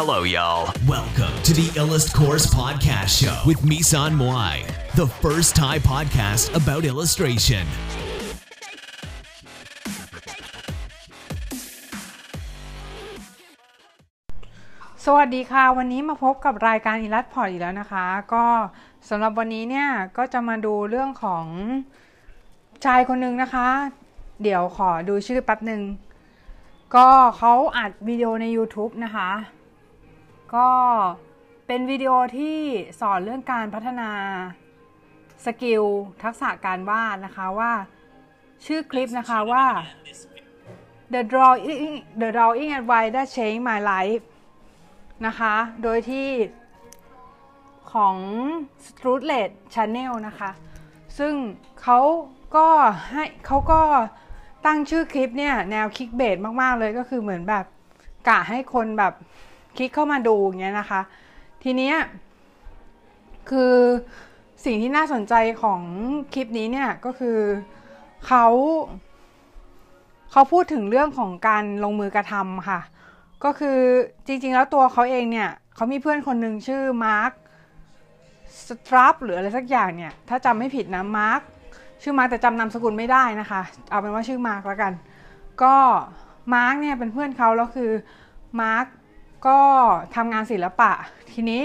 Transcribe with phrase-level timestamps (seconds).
[0.00, 0.64] Hello, y'all.
[0.88, 6.82] Welcome to the Illust Course Podcast Show with Misan Moai, the first Thai podcast about
[6.92, 7.64] illustration.
[15.04, 18.44] สวัสดีค่ะ วันนี้มาพบกับรายการอิลัสพอร์ตอีกแล้วนะคะ ก็
[19.08, 21.46] สำหรับวันนี้เนี่ย ก็จะมาดูเรื่องของ
[22.84, 23.68] ชายคนหนึ่งนะคะ
[24.42, 25.82] เดี๋ยวขอดูชื่อแป๊บหนึ่ง
[26.94, 27.08] ก็
[27.38, 29.30] เขาอัดวิดีโอใน YouTube นะคะ
[30.56, 30.68] ก็
[31.66, 32.58] เป็นวิดีโอที่
[33.00, 34.10] สอนเรื่องการพัฒนา
[35.44, 35.82] skill
[36.22, 37.72] ทักษะการวาดนะคะว่า
[38.66, 39.64] ชื่อคลิปนะคะว่า
[41.12, 44.24] The drawing the drawing advice that changed my life
[45.26, 46.28] นะคะ โดยที่
[47.92, 48.16] ของ
[48.86, 50.50] s t r u d l e t Channel นะคะ
[51.18, 51.34] ซึ่ง
[51.82, 51.98] เขา
[52.56, 52.68] ก็
[53.10, 53.80] ให้เขาก็
[54.66, 57.64] ตั้งชื่อคลิปเนี่ย แนวคลิกเบสมาก ๆ เลยก็คือเหมือนแบบ
[58.28, 59.14] กะให้คนแบบ
[59.76, 61.00] คลิกเข้ามาดูอย่างเงี้ยนะคะ
[61.62, 61.96] ทีเนี้ย
[63.50, 63.74] คือ
[64.64, 65.80] สิ่งที่น่าสนใจของ
[66.34, 67.38] คลิปนี้เนี่ยก็คือ
[68.26, 68.46] เขา
[70.32, 72.80] เขาพูดถึงเรื่องของการลงมือกระทำค่ะ
[73.44, 73.78] ก็คือ
[74.26, 77.32] จริงๆแล้วตัวเขาเองเนี่ยเขามีเพื่อนคนหนึ่งชื่อมาร์ค
[78.66, 81.40] สตรัปหรืออะไรสักอย่างเนี่ย ถ้าจำไม่ผิดนะมาร์ค
[82.02, 84.92] ชื่อมาร์คแต่จำนามสกุลไม่ได้นะคะ เอาเป็นว่าชื่อมาร์คแล้วกัน
[85.62, 85.76] ก็
[86.54, 87.90] มาร์คเนี่ยเป็นเพื่อนเขาแล้วคือ
[88.60, 88.86] มาร์ค
[89.46, 89.58] ก็
[90.16, 90.90] ทำงานศิลปะ
[91.32, 91.62] ทีนี้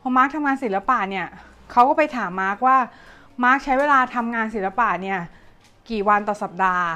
[0.00, 1.26] พอมาร์คทำงานศิลปะเนี่ย
[1.70, 2.78] เขาก็ไปถามมาร์คว่า
[3.44, 5.18] มาร์คใช้เวลาทำงานศิลปะเนี่ย
[5.90, 6.88] กี่วันต่อสัปดาห์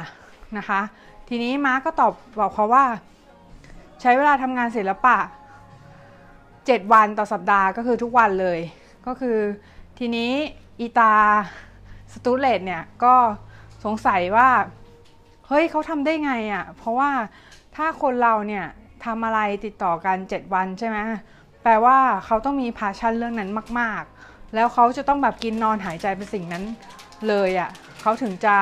[0.59, 0.81] นะคะ
[1.29, 2.85] ทีนี้มาร์คก็ตอบบอกเขาว่า
[4.01, 5.17] ใช้เวลาทำงานศิลปะ
[6.07, 8.59] 7 วันต่อสัปดาห์ก็คือทุกวันเลย
[9.07, 9.37] ก็คือ
[9.99, 10.33] ทีนี้
[10.81, 11.15] อีตา
[12.13, 13.15] สตูเลตเนี่ยก็
[13.85, 14.49] สงสัยว่า
[15.47, 17.11] เฮ้ยเขาทำได้ไงอะ่ะเพราะว่า
[17.77, 18.67] ถ้าคนเราเนี่ย
[19.07, 20.99] ทำอะไรติดต่อกัน 7 วันใช่ไหม
[21.63, 26.65] แปลว่าเขาต้องมีพาชั่นเรื่องนั้นมาก ๆ แล้วเขาจะต้องแบบกินนอนหายใจเป็นสิ่งนั้น
[27.29, 28.57] เลยอะ่ะเขาถึงจะ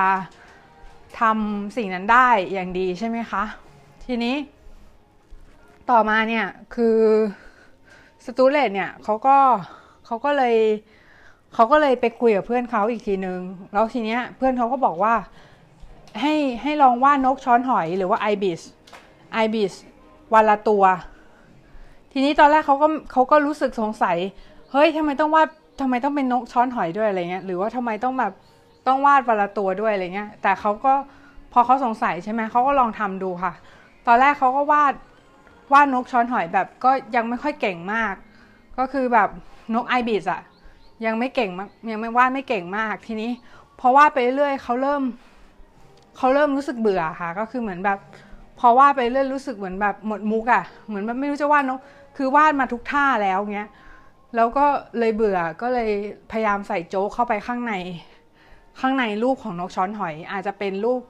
[1.21, 3.43] ทำสิ่งนั้นได้อย่างดีใช่ไหมคะ
[4.05, 4.37] ทีนี้
[5.91, 6.99] ต่อมาเนี่ยคือ
[8.25, 9.37] สตูเลตเนี่ยเขาก็
[10.07, 10.57] เขาก็เลย
[11.55, 13.41] เขาก็เลยไปคุยกับเพื่อนเขาอีกทีนึง
[13.73, 15.15] แล้วทีเนี้ยเพื่อนเขาก็บอกว่า
[16.21, 18.61] ให้ให้ลองว่านกช้อนหอยหรือว่าไอบิส
[19.33, 19.73] ไอบิส
[20.35, 20.85] วันละตัว
[22.13, 24.17] ทีนี้ตอนแรกเขาก็เขาก็รู้สึกสงสัย
[24.73, 25.49] เฮ้ยทำไมต้องวาด
[25.81, 28.33] ทำไมต้องเป็นนกช้อนหอยด้วยอะไรเงี้ย หรือว่าทำไมต้องแบบ
[28.87, 30.93] ต้องวาดวันละตัวด้วยอะไรเงี้ย แต่เขาก็
[31.53, 33.53] พอเขาสงสัยใช่ไหมเขาก็ลองทำดูค่ะ
[34.07, 34.95] ตอนแรกเขาก็วาด
[35.73, 38.15] วาดนกช้อนหอยแบบก็ยังไม่ค่อยเก่งมาก
[38.79, 39.29] ก็คือแบบ
[39.75, 40.43] นกไอบิสอะ
[41.07, 43.31] ยังไม่เก่งมากยังไม่วาดไม่เก่งมากทีนี้
[43.81, 45.03] พอวาดไปเรื่อยเขาเริ่ม
[46.17, 47.99] เขาเริ่มรู้สึกเบื่อค่ะ ก็คือเหมือนแบบ
[48.59, 51.81] พอวาดไปเรื่อยรู้สึกเหมือนแบบหมดมุกอะเหมือนแบบไม่รู้จะวาดนก
[52.17, 53.69] คือวาดมาทุกท่าแล้วเงี้ย
[54.37, 54.65] แล้วก็
[54.99, 55.91] เลยเบื่อก็เลย
[56.31, 57.75] พยายามใส่โจ๊กเข้าไปข้างใน
[58.81, 61.01] ข้างในรูปของนกช้อนหอย อาจจะเป็นรูป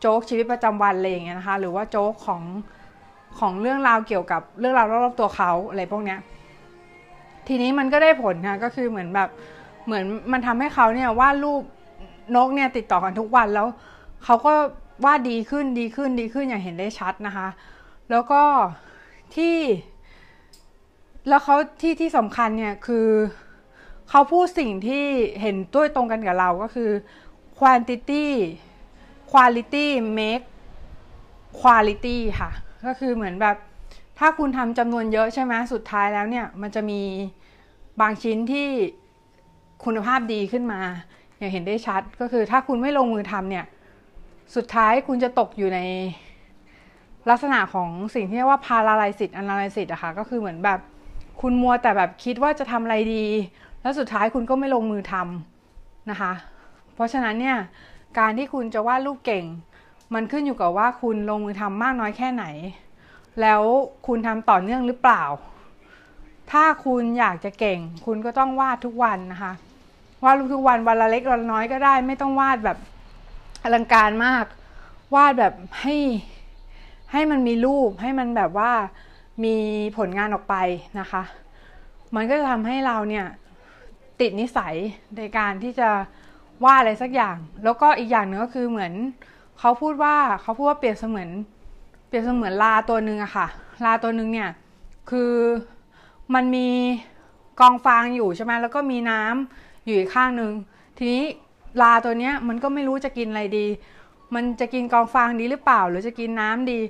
[0.00, 2.42] โจ๊กชีวิตประจำวันอะไรอย่างเงี้ยนะคะ หรือว่าโจ๊กของ
[3.38, 6.18] ของเรื่องราวเกี่ยวกับเรื่องราวรอบๆตัวเขาอะไรพวกเนี้ย
[7.48, 9.28] ทีนี้มันก็ได้ผลค่ะก็คือเหมือนแบบ
[9.86, 11.62] เหมือนมันทำให้เขาเนี่ยวาดรูป
[12.36, 13.66] นกเนี่ยติดต่อกันทุกวันแล้ว
[14.24, 14.52] เขาก็
[15.04, 17.48] ว่าดีขึ้นดีขึ้นดีขึ้นอย่างเห็นได้ชัดนะคะ
[18.10, 18.42] แล้วก็
[19.36, 19.56] ที่
[21.28, 23.08] แล้วเขาที่ที่สำคัญเนี่ยคือ
[24.10, 25.06] เขาพูดสิ่งที่
[25.40, 26.90] เห็นด้วยตรงกันกับเราก็คือ
[27.58, 28.26] quantity
[29.30, 29.86] quality
[30.18, 30.44] make
[31.60, 32.50] quality ค่ะ
[32.86, 33.56] ก็คือเหมือนแบบ
[34.18, 37.00] ถ้าคุณทำจำนวนเยอะใช่ไหมสุดท้ายแล้วเนี่ย มันจะมี
[38.00, 38.68] บางชิ้นที่
[39.84, 40.80] คุณภาพดีขึ้นมา
[41.38, 43.64] อย่างเห็นได้ชัด ก็คือถ้าคุณไม่ลงมือทำเนี่ย
[44.56, 45.80] สุดท้ายคุณจะตกอยู่ใน
[47.30, 50.80] ลักษณะของสิ่งที่เรียกว่าพาราไลซิตอนาไลซิตอะค่ะก็คือเหมือนแบบ
[51.40, 53.24] คุณมัวแต่แบบคิดว่าจะทำอะไรดี
[53.82, 56.32] แล้วสุดท้ายคุณก็ไม่ลงมือทำนะคะ
[56.94, 57.56] เพราะฉะนั้นเนี่ย
[58.18, 59.44] การที่คุณจะวาดรูปเก่ง
[60.14, 62.44] มันขึ้นอยู่กับว่าคุณลงมือทำมากน้อยแค่ไหน
[63.40, 63.62] แล้ว
[64.06, 65.22] คุณทำต่อเนื่องหรือเปล่า
[66.52, 69.52] ถ้าคุณอยากจะเก่ง คุณก็ต้องวาดทุกวันนะคะ
[70.24, 72.78] วาดรูปทุกวันวันละเล็กวันละน้อยก็ได้ ไม่ต้องวาดแบบ
[73.62, 74.44] อลังการมาก
[75.14, 75.96] วาดแบบให้
[77.12, 78.72] ให้มันมีรูปให้มันแบบว่า
[79.44, 79.56] มี
[79.98, 80.54] ผลงานออกไป
[81.00, 81.22] นะคะ
[82.14, 83.26] มันก็จะทำให้เราเนี่ย
[84.20, 84.74] ติดนิสัย
[85.16, 85.88] ในการที่จะ
[86.64, 88.92] วาดอะไรสักอย่าง แล้วก็อีกอย่างหนึ่งก็คือเหมือน
[89.58, 91.28] เขาพูดว่าเขาพูดว่าเปรียบเสมือน
[92.06, 93.46] เปรียบเสมือนลาตัวหนึ่งอะค่ะ
[93.84, 94.50] ลาตัวหนึ่งเนี่ย
[95.10, 95.32] คือ
[96.34, 96.68] มันมี
[97.60, 100.52] กองฟางอยู่ใช่ไหมแล้วก็มีน้ำอยู่อีกข้างหนึ่ง
[100.96, 101.24] ทีนี้
[101.82, 103.66] ลาตัวเนี้ยมันก็ไม่รู้จะกินอะไรดี
[104.34, 106.80] มันจะกินกองฟางดีหรือเปล่า หรือจะกินน้ำดี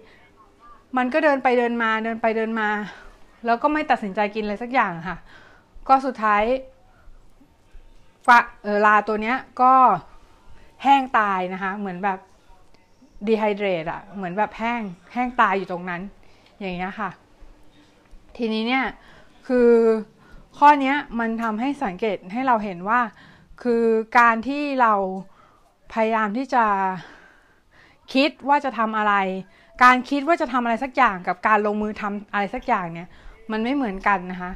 [0.96, 2.68] มันก็เดินไปเดินมาเดินไปเดินมา
[3.44, 5.16] แล้วก็ไม่ตัดสินใจกินอะไรสักอย่างค่ะ
[5.88, 6.42] ก็สุดท้าย
[8.26, 9.74] ฟะเออลาตัวเนี้ยก็
[10.82, 12.18] แห้งตายนะคะ เหมือนแบบ
[13.26, 14.80] ดีไฮเดรตอะเหมือนแบบแห้ง
[15.12, 16.02] แห้งตายอยู่ตรงนั้น
[16.60, 17.10] อย่างเงี้ยค่ะ
[18.36, 18.84] ทีนี้เนี่ย
[19.48, 19.70] คือ
[20.58, 23.00] ข้อนี้มันทำให้สังเกตให้เราเห็นว่า
[23.62, 23.84] คือ
[24.18, 24.94] การที่เรา
[25.92, 26.64] พยายามที่จะ
[28.14, 29.14] คิดว่าจะทำอะไร
[29.84, 33.08] การคิดว่าจะทำอะไรสักอย่างกับการลงมือทำอะไรสักอย่างเนี่ย
[33.52, 34.52] มันไม่เหมือนกันนะคะ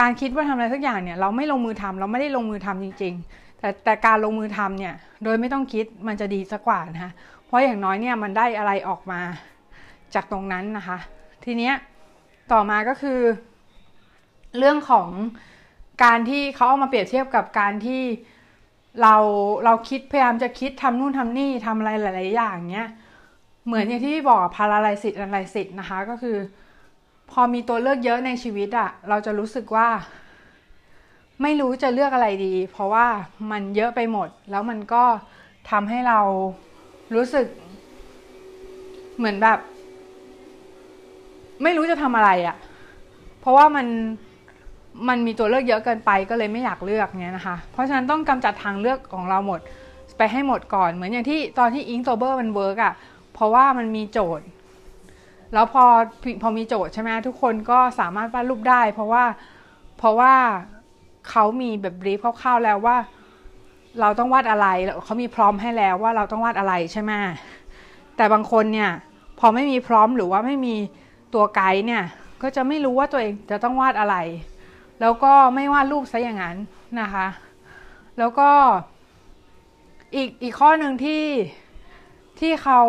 [0.00, 4.94] การคิดว่าทำอะไรสักอย่างเนี่ยเราไม่ลงมือทำเราไม่ได้ลงมือทำจริง ๆ แต่แต่การลงมือทำเนี่ย
[5.24, 7.12] โดยไม่ต้องคิดมันจะดีสักกว่านะคะ
[7.46, 9.20] เพราะอย่างน้อยเนี่ยมันได้อะไรออกมา
[10.14, 10.98] จากตรงนั้นนะคะ
[11.44, 11.74] ทีเนี้ย
[12.52, 13.20] ต่อมาก็คือ
[14.58, 15.08] เรื่องของ
[16.04, 18.02] การที่เขาเอามาเปรียบเทียบกับการที่
[19.02, 19.14] เรา
[19.64, 22.88] เราคิดพยายามจะคิดทำนู่นทำนี่ทำอะไรหลาย ๆ อย่างเนี้ย
[23.66, 26.36] เหมือนอย่างที่พี่บอกพาราไลซิตอะไรสิตนะคะก็คือ
[27.30, 29.88] พอมีตัวเลือกเยอะในชีวิตอะเราจะรู้สึกว่า
[31.42, 33.06] ไม่รู้จะเลือกอะไรดี เพราะว่า
[33.50, 35.04] มันเยอะไปหมด แล้วมันก็
[35.70, 36.20] ทำให้เรา
[37.14, 37.46] รู้สึก
[39.16, 39.58] เหมือนแบบ
[41.62, 42.56] ไม่รู้จะทำอะไรอะ
[43.40, 43.86] เพราะว่ามัน
[45.08, 49.60] มันมีตัวเลือกเยอะเกินไปก็เลยไม่อยากเลือกเนี้ยนะคะ เพราะฉะนั้นต้องกำจัดทางเลือกของเราหมด
[50.18, 52.94] ไปให้หมดก่อนเหมือนอย่างที่ตอนที่ Inktober มัน work อะ
[53.34, 54.46] เพราะว่ามันมีโจทย์
[55.54, 55.84] แล้วพอ
[56.42, 59.24] พอมีโจทย์ใช่ไหมทุกคนก็สามารถวาดรูปได้ เพราะว่า
[59.98, 60.34] เพราะว่า
[61.30, 62.96] เขามีแบบ ref คร่าวๆแล้วว่า
[64.00, 64.68] เราต้องวาดอะไร
[65.04, 67.12] เขามีพร้อมให้แล้วว่าเราต้องวาดอะไรใช่ไหม
[68.16, 68.90] แต่บางคนเนี่ย
[69.38, 70.74] พอไม่มีพร้อมหรือว่าไม่มี
[71.34, 72.02] ตัวไกด์เนี่ย
[72.42, 74.16] ก็จะไม่รู้ว่าตัวเองจะต้องวาดอะไร
[75.00, 76.56] แล้วก็ไม่วาดรูปซะอย่างนั้น
[77.00, 77.26] นะคะ
[78.18, 78.50] แล้วก็
[80.14, 81.24] อีกอีกข้อหนึ่งที่
[82.40, 82.80] ที่เขา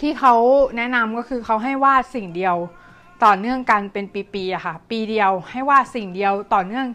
[0.00, 0.34] ที่เขา
[0.76, 2.56] แนะนำก็คือเขาให้วาดสิ่งเดียว
[3.24, 4.04] ต่อเนื่องกันเป็น
[4.34, 6.86] ปีๆอะค่ะ ปีเดียวให้วาดสิ่งเดียวต่อเนื่อง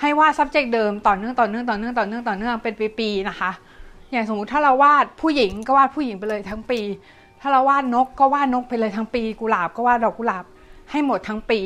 [0.00, 3.50] ให้วาด subject เดิมต่อเนื่องต่อเนื่องต่อเนื่องต่อเนื่องต่อเนื่องเป็นปีๆนะคะ
[4.12, 6.80] อย่างสมมุติถ้าเราวาดผู้หญิงก็วาดผู้หญิงไปเลยทั้งปี
[7.40, 10.44] ถ้าเราวาดนกก็วาดนกไปเลยทั้งปี กุหลาบก็วาดดอกกุหลาบ
[10.90, 11.60] ให้หมดทั้งปี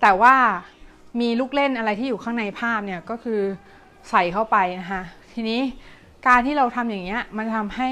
[0.00, 0.34] แต่ว่า
[1.20, 3.40] มีลูกเล่นอะไรที่อยู่ข้างในภาพเนี่ยก็คือ
[4.10, 5.02] ใส่เข้าไปนะคะ
[5.32, 5.60] ทีนี้
[6.26, 7.90] การที่เราทำอย่างเงี้ยมันทำให้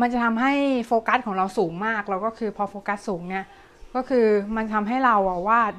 [0.00, 0.52] มันจะทำให้
[0.86, 3.44] โฟกัสของเราสูงมากแล้วก็คือพอโฟกัสสูงเนี่ย
[3.94, 4.26] ก็คือ
[4.56, 5.16] มันทำให้เรา
[5.48, 5.72] วาด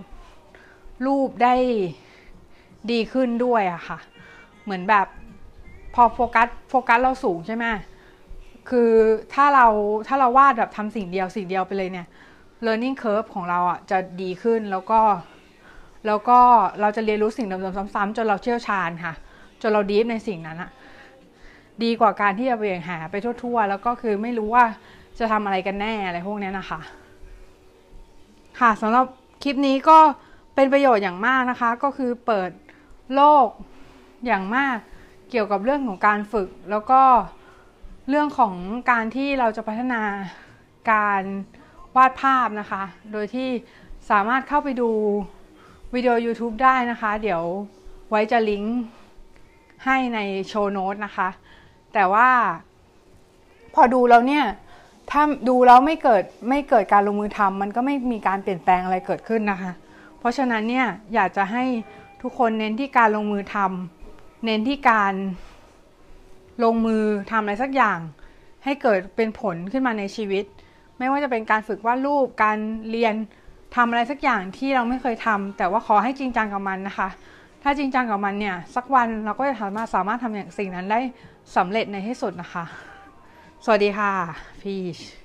[1.05, 1.55] รูปได้
[2.91, 3.99] ดีขึ้นด้วยอะค่ะ
[4.63, 5.07] เหมือนแบบ
[5.93, 7.65] พอโฟกัสโฟกัสเราสูงใช่ไหม
[8.69, 8.91] คือ
[9.33, 9.67] ถ้าเรา
[10.07, 12.07] ถ้าเราวาดแบบทำสิ่งเดียวสิ่งเดียวไปเลยเนี่ย
[12.65, 15.01] learning curve ของเราอะจะดีขึ้นแล้วก็
[16.07, 16.39] แล้วก็
[16.81, 19.13] เราจะเรียนรู้สิ่งเดิมๆซ้ำๆจนเราเชี่ยวชาญค่ะ
[19.61, 20.71] จนเราดีฟในสิ่งนั้นอะ
[21.83, 24.65] ดีกว่าการที่จะไปหาไปทั่วๆ แล้วก็คือไม่รู้ว่า
[25.19, 26.79] จะทำอะไรกันแน่อะไรพวกนี้นะคะ
[28.59, 29.05] ค่ะสำหรับ
[29.43, 29.99] คลิปนี้ก็
[30.55, 32.49] เป็นประโยชน์อย่างมากนะคะ ก็คือเปิด
[33.15, 33.47] โลก
[34.25, 34.77] อย่างมาก
[35.29, 37.01] เกี่ยวกับเรื่องของการฝึก แล้วก็
[38.09, 38.53] เรื่องของ
[38.91, 40.01] การที่เราจะพัฒนา
[40.91, 41.21] การ
[41.95, 43.49] วาดภาพนะคะ โดยที่
[44.09, 44.89] สามารถเข้าไปดู
[45.93, 47.43] วิดีโอ YouTube ได้นะคะ เดี๋ยว
[48.09, 48.79] ไว้จะลิงก์
[49.85, 51.29] ให้ในโชว์โน้ตนะคะ
[51.93, 52.29] แต่ว่า
[53.73, 54.45] พอดูแล้วเนี่ย
[55.11, 59.71] ถ้าดูแล้วไม่เกิดไม่เกิดการลงมือทำมันก็ไม่มีการเปลี่ยนแปลงอะไรเกิดขึ้นนะคะ
[60.19, 61.63] เพราะฉะนั้นเนี่ยอยากจะให้
[62.21, 65.13] ทุกคนเน้นที่การลงมือทำเน้นที่การ
[66.63, 67.99] ลงมือทำอะไรสักอย่าง
[68.63, 70.45] ให้เกิดเป็นผลขึ้นมาในชีวิต
[71.01, 72.57] ไม่ว่าจะเป็นการฝึกวาดรูปการ
[72.91, 73.15] เรียน
[73.75, 77.09] ทำอะไรสักอย่างที่เราไม่เคยทำแต่ว่าขอให้จริงจังกับมันนะคะ
[77.63, 80.99] ถ้าจริงจังกับมันเนี่ย สักวันเราก็จะสามารถสามารถทำอย่างสิ่งนั้นได้
[81.55, 82.63] สำเร็จในที่สุดนะคะ
[83.65, 84.11] สวัสดีค่ะ
[84.61, 85.20] พีช